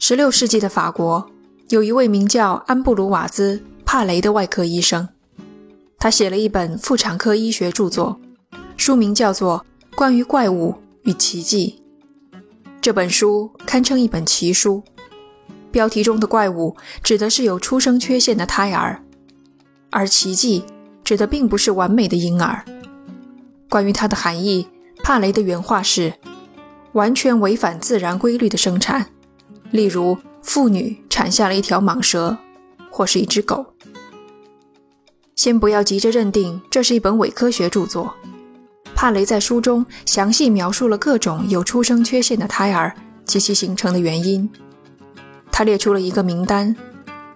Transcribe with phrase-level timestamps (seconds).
[0.00, 1.28] 十六世纪的法国
[1.70, 5.08] 有一位名叫安布鲁瓦兹·帕雷的外科医生，
[5.98, 8.20] 他写了一本妇产科医学著作，
[8.76, 9.66] 书名叫做
[9.96, 11.82] 《关于怪物与奇迹》。
[12.80, 14.82] 这本书堪称一本奇书。
[15.70, 19.02] 标题中的怪物指的是有出生缺陷的胎儿，
[19.90, 20.64] 而奇迹
[21.02, 22.64] 指的并不是完美的婴儿。
[23.68, 24.66] 关于它的含义，
[25.02, 26.14] 帕雷的原话是：
[26.92, 29.10] 完全违反自然规律的生产。
[29.70, 32.38] 例如，妇女产下了一条蟒蛇，
[32.90, 33.74] 或是一只狗。
[35.36, 38.14] 先不要急着认定这是一本伪科学著作。
[38.94, 42.92] 帕雷在书中详细描述了各种有出生缺陷的胎儿
[43.24, 44.50] 及其形成的原因。
[45.52, 46.74] 他列出了一个名单，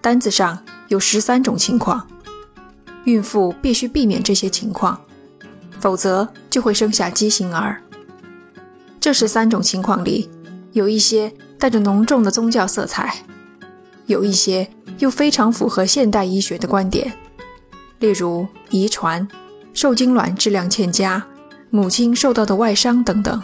[0.01, 2.05] 单子上有十三种情况，
[3.05, 4.99] 孕妇必须避免这些情况，
[5.79, 7.81] 否则就会生下畸形儿。
[8.99, 10.29] 这十三种情况里，
[10.71, 11.31] 有一些。
[11.63, 13.23] 带着浓重的宗教色彩，
[14.07, 17.13] 有一些又非常符合现代医学的观点，
[17.99, 19.25] 例如遗传、
[19.73, 21.25] 受精卵质量欠佳、
[21.69, 23.41] 母亲受到的外伤等等。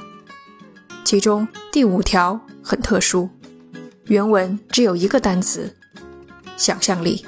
[1.06, 3.30] 其中第五条很特殊，
[4.08, 5.74] 原文只有一个单词：
[6.58, 7.26] 想象力。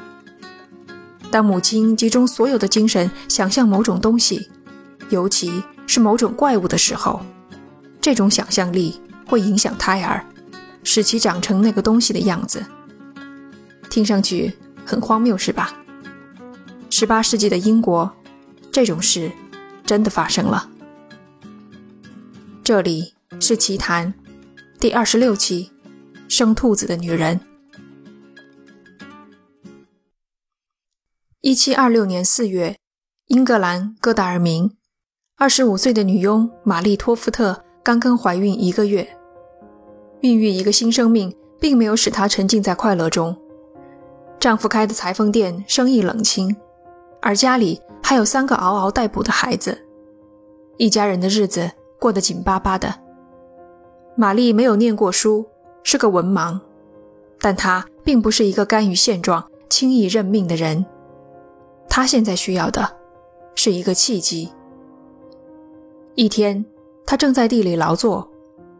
[1.31, 4.49] 当母亲集中所有的精神想象某种东西，
[5.09, 7.21] 尤其是某种怪物的时候，
[8.01, 10.21] 这种想象力会影响胎儿。
[10.93, 12.65] 使其长成那个东西的样子，
[13.89, 14.51] 听上去
[14.85, 15.73] 很荒谬，是吧？
[16.89, 18.11] 十八世纪的英国，
[18.73, 19.31] 这种事
[19.85, 20.69] 真的发生了。
[22.61, 24.13] 这里是奇谈
[24.81, 25.71] 第二十六期：
[26.27, 27.39] 生兔子的女人。
[31.39, 32.77] 一七二六年四月，
[33.27, 34.75] 英格兰戈达尔明，
[35.37, 39.20] 二十五岁的女佣玛丽托夫特刚刚怀孕一个月。
[40.21, 43.35] 孕育一个新生命，并没有使她沉浸在快乐中。
[44.39, 46.55] 丈夫开的裁缝店生意冷清，
[47.21, 49.77] 而家里还有三个嗷嗷待哺的孩子，
[50.77, 52.93] 一家人的日子过得紧巴巴的。
[54.15, 55.45] 玛丽没有念过书，
[55.83, 56.59] 是个文盲，
[57.39, 60.85] 但她并不是一个甘于现状、轻易认命的人。
[61.87, 62.97] 她现在需要的
[63.55, 64.51] 是一个契机。
[66.15, 66.65] 一天，
[67.05, 68.27] 她正在地里劳作。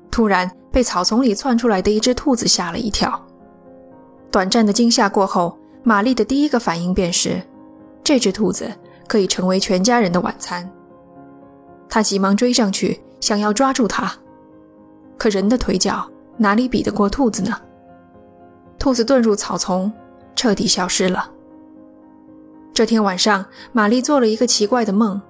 [0.09, 3.21] 突然被草丛里窜出来的一只兔子吓了一跳。
[4.31, 7.41] 短暂的惊吓过后，玛丽的第一个反应便是，
[8.03, 8.71] 这只兔子
[9.07, 10.69] 可以成为全家人的晚餐。
[11.89, 14.11] 她急忙追上去，想要抓住它，
[15.17, 17.59] 可人的腿脚哪里比得过兔子呢？
[18.79, 19.91] 兔子遁入草丛，
[20.35, 21.29] 彻底消失了。
[22.73, 25.21] 这天晚上，玛丽做了一个奇怪的梦，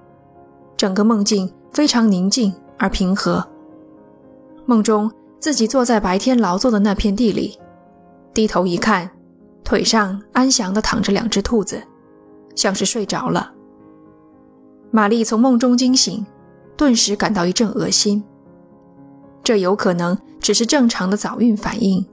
[0.76, 3.44] 整个梦境非常宁静而平和。
[4.64, 5.10] 梦中
[5.42, 7.58] 自己坐在白天劳作的那片地里，
[8.32, 9.10] 低头一看，
[9.64, 11.82] 腿上安详地躺着两只兔子，
[12.54, 13.52] 像是睡着了。
[14.92, 16.24] 玛丽从梦中惊醒，
[16.76, 18.22] 顿时感到一阵恶心。
[19.42, 22.06] 这有可能只是正常的早孕反应。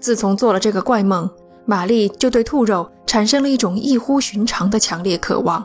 [0.00, 1.30] 自从做了这个怪梦，
[1.64, 5.64] 玛丽就对兔肉产生了一种异乎寻常的强烈渴望。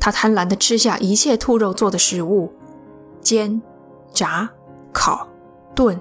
[0.00, 2.50] 她贪婪地吃下一切兔肉做的食物，
[3.20, 3.60] 煎、
[4.14, 4.48] 炸。
[4.92, 5.28] 烤、
[5.74, 5.98] 炖、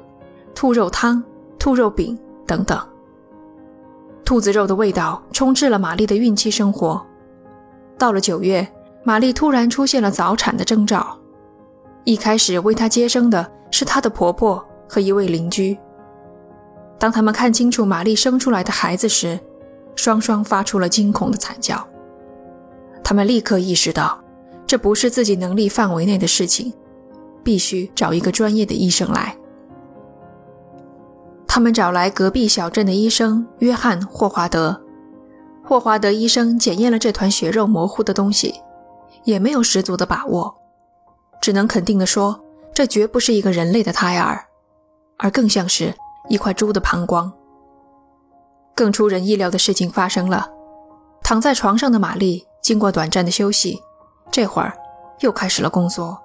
[0.53, 1.23] 兔肉汤、
[1.57, 2.79] 兔肉饼等等。
[4.25, 7.03] 兔子肉的味道充斥了玛丽的孕期生活。
[7.97, 8.67] 到了九月，
[9.03, 11.17] 玛丽突然出现了早产的征兆。
[12.03, 15.77] 一开始为她接生的是她的婆婆和一位邻居。
[16.97, 19.39] 当他们看清楚玛丽生出来的孩子时，
[19.95, 21.85] 双双发出了惊恐的惨叫。
[23.03, 24.21] 他们立刻意识到，
[24.67, 26.73] 这不是自己能力范围内的事情。
[27.41, 29.35] 必须找一个专业的医生来。
[31.59, 34.81] 他们找来隔壁小镇的医生约翰·霍华德。
[35.61, 38.55] 霍华德医生检验了这团血肉模糊的东西，
[39.25, 40.55] 也没有十足的把握，
[41.41, 42.39] 只能肯定地说，
[42.73, 44.41] 这绝不是一个人类的胎儿，
[45.17, 45.93] 而更像是
[46.29, 47.29] 一块猪的膀胱。
[48.73, 50.49] 更出人意料的事情发生了，
[51.21, 53.77] 躺在床上的玛丽经过短暂的休息，
[54.31, 54.71] 这会儿
[55.19, 56.17] 又开始了工作。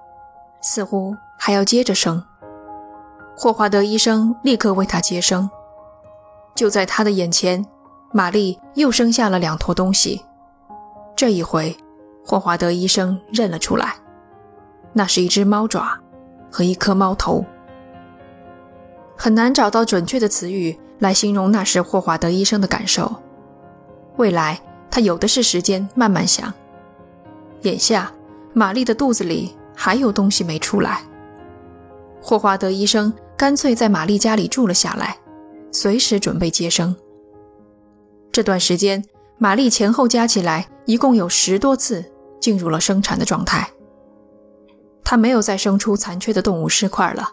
[0.61, 2.23] 似乎还要接着生。
[3.37, 5.49] 霍华德医生立刻为他接生。
[6.55, 7.65] 就在他的眼前，
[8.11, 10.23] 玛丽又生下了两坨东西。
[11.15, 11.75] 这一回，
[12.25, 13.95] 霍华德医生认了出来，
[14.93, 15.99] 那是一只猫爪
[16.51, 17.43] 和一颗猫头。
[19.17, 23.13] 很难找到准确的词语来形容那时霍华德医生的感受。
[24.17, 26.53] 未来，他有的是时间慢慢想。
[27.63, 28.11] 眼下，
[28.53, 29.55] 玛丽的肚子里。
[29.77, 31.01] 还有东西没出来。
[32.27, 35.15] 霍华德医生干脆在玛丽家里住了下来，
[35.71, 36.95] 随时准备接生。
[38.31, 39.05] 这段时间，
[39.37, 42.03] 玛丽前后加起来一共有十多次
[42.41, 43.69] 进入了生产的状态。
[45.03, 47.31] 她没有再生出残缺的动物尸块了，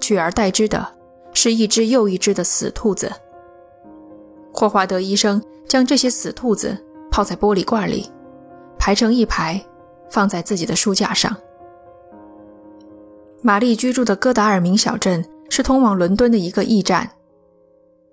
[0.00, 0.84] 取而代之的
[1.32, 3.08] 是一只又一只的死兔子。
[4.52, 6.76] 霍华德医生将这些死兔子
[7.08, 8.10] 泡在玻璃罐里，
[8.76, 9.64] 排成一排，
[10.10, 11.36] 放在自己的书架上。
[13.44, 17.10] 玛丽居住的戈达尔明小镇是通往伦敦的一个驿站。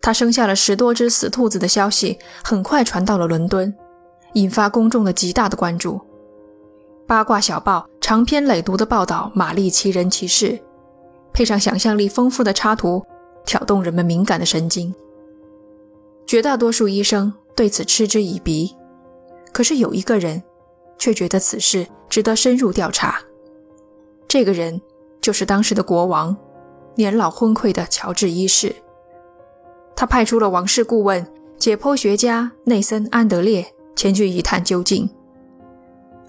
[0.02, 3.72] 她生下了十多只死兔子的消息很快传到了伦敦，
[4.34, 6.02] 引发公众的极大的关注。
[7.06, 10.60] 八卦小报长篇累牍地报道玛丽奇人奇事，
[11.32, 13.06] 配上想象力丰富的插图，
[13.46, 14.94] 挑动人们敏感的神经。
[16.26, 18.76] 绝大多数医生对此嗤之以鼻，
[19.52, 20.42] 可是有一个人
[20.98, 23.20] 却觉得此事值得深入调查。
[24.28, 24.80] 这个人
[25.22, 26.36] 就是当时的国王，
[26.96, 28.76] 年老昏聩的乔治一世。
[29.96, 31.26] 他派出了王室顾问、
[31.58, 35.10] 解剖学家内森·安德烈前去一探究竟。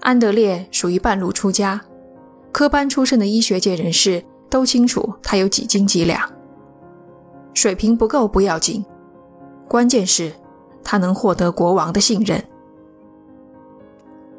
[0.01, 1.79] 安德烈属于半路出家，
[2.51, 6.19] 科班出身的医学界人士都清楚他有几斤几两。
[7.53, 8.83] 水平不够不要紧。
[9.69, 10.33] 关键是，
[10.83, 12.43] 他能获得国王的信任。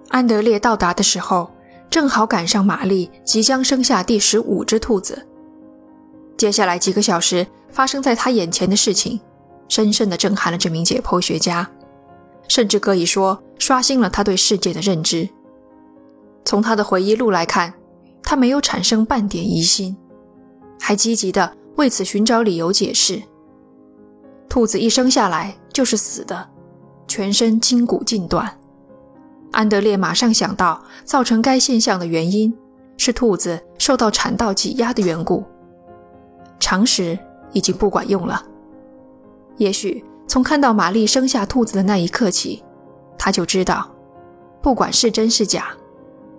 [0.09, 1.51] 安德烈到达的时候，
[1.93, 5.29] 正好赶上玛丽即将生下第十五只兔子。
[6.39, 9.21] 接下来几个小时发生在他眼前的事情，
[9.69, 11.71] 深深地震撼了这名解剖学家，
[12.49, 15.29] 甚至可以说刷新了他对世界的认知。
[16.47, 17.71] 从他的回忆录来看，
[18.23, 19.95] 他没有产生半点疑心，
[20.81, 23.23] 还积极地为此寻找理由解释。
[24.49, 26.49] 兔子一生下来就是死的，
[27.07, 28.51] 全身筋骨尽断。
[29.53, 32.53] 安德烈马上想到，造成该现象的原因
[32.97, 35.45] 是兔子受到产道挤压的缘故。
[36.59, 37.19] 常识
[37.53, 38.45] 已经不管用了。
[39.59, 42.65] 也许从看到玛丽生下兔子的那一刻起，
[43.19, 43.91] 他就知道，
[44.63, 45.67] 不管是真是假，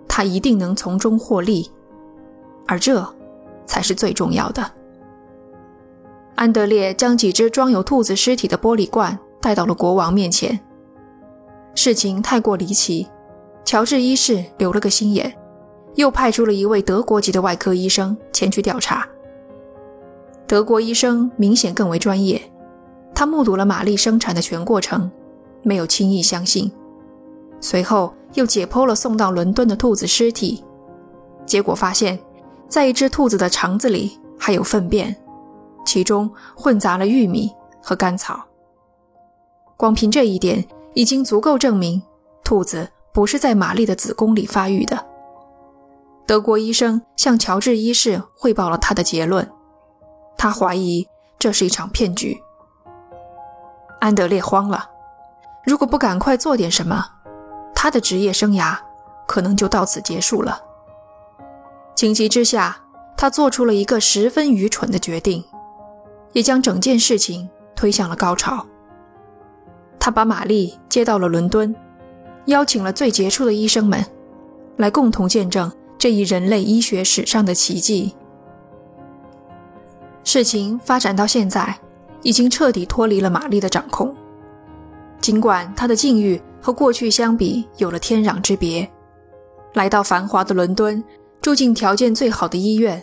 [0.08, 1.70] 他一定能从中获利，
[2.66, 3.06] 而这
[3.64, 4.72] 才是最重要的。
[6.34, 10.58] 安德烈将几只装有兔子尸体的玻璃罐带到了国王面前。
[11.74, 13.08] 事情太过离奇，
[13.64, 15.34] 乔治一世留了个心眼，
[15.94, 19.06] 又派出了一位德国籍的外科医生前去调查。
[20.46, 22.40] 德国医生明显更为专业，
[23.14, 25.10] 他目睹了玛丽生产的全过程，
[25.62, 26.70] 没有轻易相信。
[27.60, 30.62] 随后又解剖了送到伦敦的兔子尸体，
[31.46, 32.18] 结果发现，
[32.68, 35.14] 在一只兔子的肠子里还有粪便。
[35.86, 38.42] 其中混杂了玉米和甘草。
[39.76, 42.02] 光凭这一点，已经足够证明
[42.42, 45.04] 兔子不是在玛丽的子宫里发育的。
[46.26, 49.48] 德国医生向乔治一世汇报了他的结论，
[50.36, 51.06] 他怀疑
[51.38, 52.40] 这是一场骗局。
[54.00, 54.88] 安德烈慌了，
[55.64, 57.04] 如果不赶快做点什么，
[57.74, 58.76] 他的职业生涯
[59.26, 60.62] 可能就到此结束了。
[61.94, 62.76] 情急之下，
[63.16, 65.44] 他做出了一个十分愚蠢的决定。
[66.34, 68.66] 也将整件事情推向了高潮。
[70.04, 71.74] 他把玛丽接到了伦敦，
[72.44, 74.04] 邀请了最杰出的医生们，
[74.76, 78.14] 来共同见证这一人类医学史上的奇迹。
[80.22, 81.78] 事情发展到现在，
[82.20, 84.14] 已经彻底脱离了玛丽的掌控。
[85.22, 88.86] 尽管她的境遇和过去相比有了天壤之别，
[89.72, 91.02] 来到繁华的伦敦，
[91.40, 93.02] 住进条件最好的医院，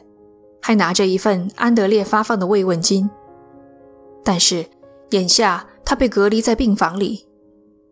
[0.62, 3.10] 还拿着一份安德烈发放的慰问金。
[4.24, 4.64] 但是，
[5.10, 7.28] 眼下他被隔离在病房里，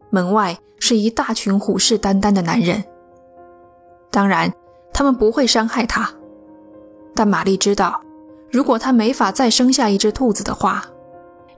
[0.09, 2.81] 门外是一大群虎视眈眈的男人。
[4.09, 4.49] 当然，
[4.93, 6.09] 他们不会伤害他，
[7.13, 8.01] 但玛丽知道，
[8.53, 10.85] 如果她没法再生下一只兔子的话，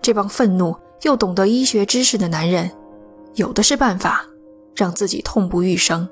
[0.02, 2.72] 这帮愤怒又懂得医学知识的男人，
[3.36, 4.26] 有的是办法
[4.76, 6.10] 让自己痛不欲生。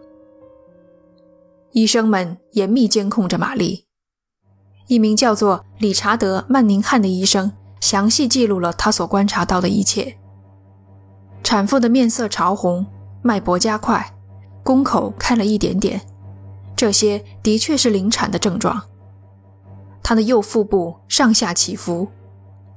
[1.72, 3.86] 医生们严密监控着玛丽，
[4.86, 7.52] 一名叫做理查德·曼宁汉的医生。
[7.80, 10.18] 详细记录了他所观察到的一切。
[11.44, 12.86] 产妇的面色潮红，
[13.22, 14.14] 脉搏加快，
[14.64, 16.02] 宫口开了一点点，
[16.76, 18.82] 这些的确是临产的症状。
[20.04, 22.08] 她的右腹部上下起伏，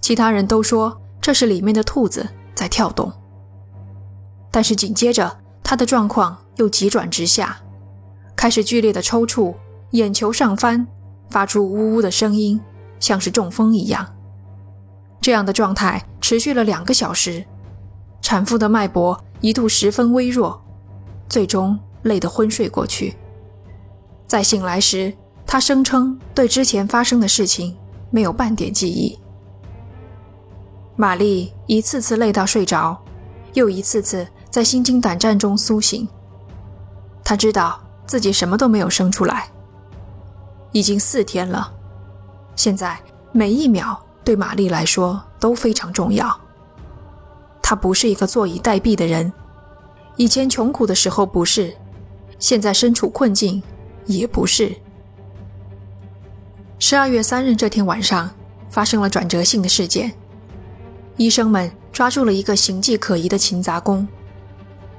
[0.01, 3.13] 其他人都说这是里面的兔子在跳动。
[4.51, 7.59] 但是紧接着，她的状况又急转直下，
[8.37, 9.55] 开始剧烈的抽搐，
[9.93, 10.87] 眼球上翻，
[11.31, 12.61] 发出呜呜的声音，
[13.01, 14.07] 像是中风一样。
[15.23, 17.45] 这样的状态持续了两个小时，
[18.21, 20.61] 产妇的脉搏一度十分微弱，
[21.29, 23.17] 最终累得昏睡过去。
[24.27, 25.15] 在醒来时，
[25.47, 27.77] 她声称对之前发生的事情
[28.11, 29.17] 没有半点记忆。
[30.97, 33.01] 玛丽一次次累到睡着，
[33.55, 36.09] 又一次次在心惊胆战中苏醒。
[37.23, 39.49] 她知道自己什么都没有生出来。
[40.73, 41.73] 已经四天了，
[42.57, 42.99] 现在
[43.31, 46.41] 每一秒对玛丽来说都非常重要。
[47.61, 49.33] 她不是一个坐以待毙的人，
[50.17, 51.75] 以前穷苦的时候不是，
[52.39, 53.63] 现在身处困境
[54.07, 54.75] 也不是。
[56.79, 58.29] 十二月三日这天晚上，
[58.69, 60.13] 发生了转折性的事件。
[61.17, 64.07] 医生们抓住了一个形迹可疑的勤杂工，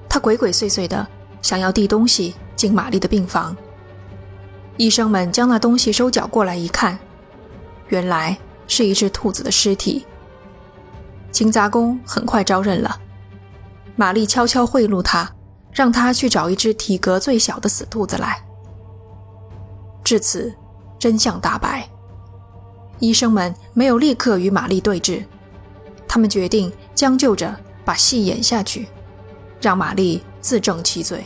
[0.08, 1.06] 他鬼鬼祟祟的
[1.42, 3.56] 想要递东西进玛丽的病房。
[4.78, 6.98] 医生们将那东西收缴过来一看，
[7.90, 8.38] 原来
[8.74, 10.04] 是一只兔子的尸体。
[11.32, 13.00] 勤杂工很快招认了，
[13.96, 15.32] 玛丽悄悄贿赂他，
[15.72, 18.44] 让他去找一只体格最小的死兔子来。
[20.04, 20.52] 至此，
[20.98, 21.88] 真相大白。
[22.98, 25.24] 医生们没有立刻与玛丽对峙。
[26.08, 28.88] 他们决定将就着把戏演下去，
[29.62, 31.24] 让玛丽自证其罪。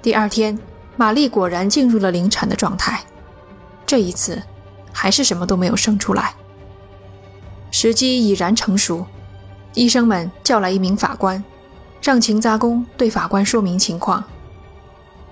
[0.00, 0.58] 第二天，
[0.96, 3.04] 玛丽果然进入了临产的状态，
[3.84, 4.42] 这一次
[5.00, 6.34] 还是什么都没有生出来。
[7.70, 9.06] 时机已然成熟，
[9.74, 11.44] 医生们叫来一名法官，
[12.02, 14.24] 让勤杂工对法官说明情况。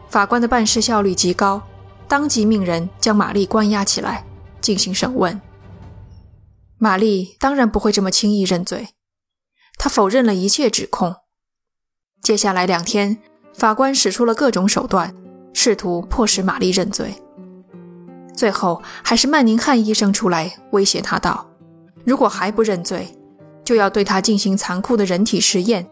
[0.09, 1.61] 法官的办事效率极高，
[2.07, 4.25] 当即命人将玛丽关押起来
[4.61, 5.41] 进行审问。
[6.79, 8.91] 玛丽当然不会这么轻易认罪，
[9.79, 11.17] 她否认了一切指控。
[12.23, 13.19] 接下来两天，
[13.53, 15.13] 法官使出了各种手段，
[15.53, 17.21] 试图迫使玛丽认罪。
[18.37, 21.49] 最后，还是曼宁汉医生出来威胁他道
[22.05, 23.09] ：“如果还不认罪，
[23.65, 25.89] 就要对他进行残酷的人体实验，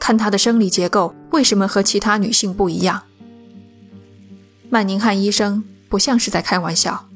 [0.00, 3.02] 看他的生理结构为什么和其他女性不一样。”
[4.70, 7.06] 曼宁汉医生不像是在开玩笑，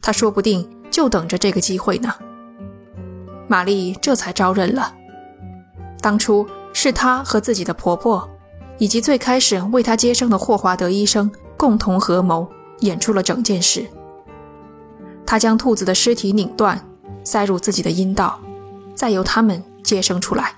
[0.00, 0.66] 他说不定。
[0.92, 2.14] 就等着这个机会呢。
[3.48, 4.94] 玛丽这才招认了，
[6.02, 8.28] 当初是她和自己的婆婆，
[8.76, 12.46] 以及最开始为她接生的霍华德医生共同合谋
[12.80, 13.86] 演出了整件事。
[15.24, 16.86] 他将兔子的尸体拧断，
[17.24, 18.38] 塞入自己的阴道，
[18.94, 20.54] 再由他们接生出来。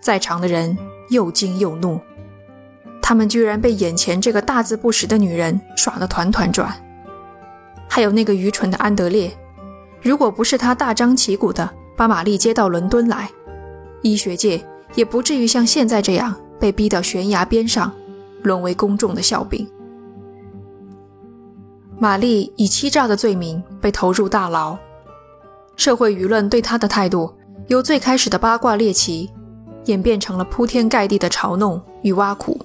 [0.00, 0.76] 在场的人
[1.10, 2.00] 又惊又怒，
[3.02, 6.72] 他们居然被眼前这个大字不识的女人耍得团团转。
[7.88, 9.36] 还有那个愚蠢的安德烈，
[10.00, 13.30] 如果不是他大张旗鼓地把玛丽接到伦敦来，
[14.02, 14.64] 医学界
[14.94, 17.92] 也不至于像现在这样被逼到悬崖边上，
[18.42, 19.68] 沦为公众的笑柄。
[21.98, 24.76] 玛丽以欺诈的罪名被投入大牢，
[25.76, 27.34] 社会舆论对她的态度
[27.68, 29.30] 由最开始的八卦猎奇，
[29.86, 32.60] 演变成了铺天盖地的嘲弄与挖苦。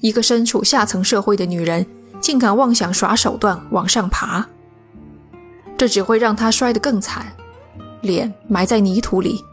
[0.00, 1.86] 一个身处下层社会的女人。
[2.22, 4.46] 竟敢妄想耍手段往上爬，
[5.76, 7.26] 这只会让她摔得更惨，
[8.00, 9.44] 脸埋在泥土里，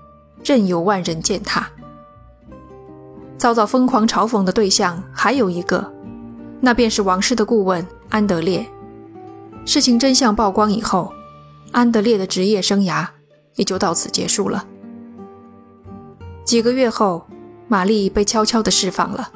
[0.44, 1.68] 任由万人践踏。
[3.40, 5.92] 遭到疯狂嘲讽的对象还有一个，
[6.62, 8.66] 那便是王室的顾问安德烈。
[9.66, 11.14] 事情真相曝光以后，
[11.72, 13.08] 安德烈的职业生涯
[13.56, 14.66] 也就到此结束了。
[16.44, 17.26] 几个月后，
[17.68, 19.32] 玛丽被悄悄地释放了，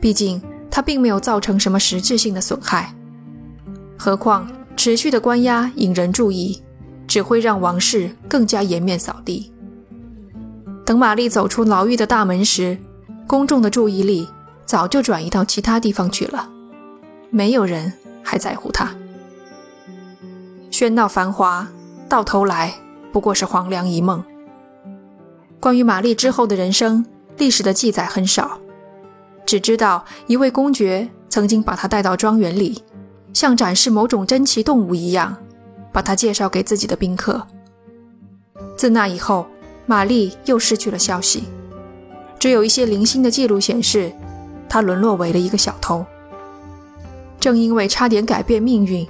[0.00, 0.42] 毕竟。
[0.74, 2.94] 他并没有造成什么实质性的损害，
[3.98, 6.62] 何况持续的关押引人注意，
[7.06, 9.52] 只会让王室更加颜面扫地。
[10.86, 12.78] 等玛丽走出牢狱的大门时，
[13.26, 14.26] 公众的注意力
[14.64, 16.48] 早就转移到其他地方去了，
[17.34, 17.90] 没有人
[18.22, 18.94] 还在乎他。
[20.70, 21.66] 喧闹繁华，
[22.06, 22.74] 到头来
[23.10, 24.22] 不过是黄粱一梦。
[25.58, 27.06] 关于玛丽之后的人生，
[27.38, 28.58] 历史的记载很少。
[29.46, 32.84] 只知道一位公爵曾经把她带到庄园里，
[33.32, 35.34] 像展示某种珍奇动物一样，
[35.90, 37.46] 把她介绍给自己的宾客。
[38.76, 39.46] 自那以后，
[39.86, 41.44] 玛丽又失去了消息，
[42.38, 44.12] 只有一些零星的记录显示，
[44.68, 46.04] 她沦落为了一个小偷。
[47.42, 49.04] 正因为差点改变命运，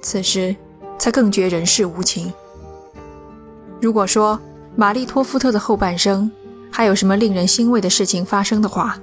[0.00, 0.54] 此时
[1.00, 2.32] 才更觉人世无情。
[3.80, 4.40] 如果说
[4.76, 6.30] 玛丽托夫特的后半生
[6.70, 8.96] 还有什么令人欣慰的事情发生的话，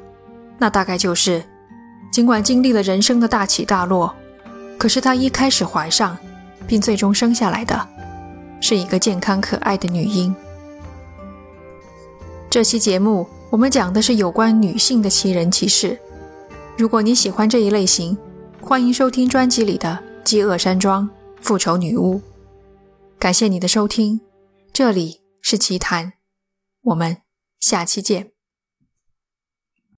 [0.57, 1.43] 那大概就是，
[2.09, 4.15] 尽管经历了人生的大起大落，
[4.77, 6.17] 可是她一开始怀上，
[6.65, 7.85] 并最终生下来的，
[8.61, 10.33] 是一个健康可爱的女婴。
[12.49, 15.99] 这期节目我们讲的是有关女性的奇人奇事。
[16.77, 18.17] 如果你喜欢这一类型，
[18.65, 19.89] 欢迎收听专辑里的
[20.23, 21.03] 《饥饿山庄》
[21.43, 22.15] 《复仇女巫》。
[23.19, 24.21] 感谢你的收听，
[24.71, 26.13] 这里是奇谈，
[26.81, 27.17] 我们
[27.59, 28.32] 下期见。